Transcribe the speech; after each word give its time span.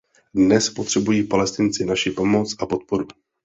Dnes 0.35 0.69
potřebují 0.69 1.23
Palestinci 1.27 1.85
naši 1.85 2.11
pomoc 2.11 2.55
a 2.59 2.65
podporu. 2.65 3.07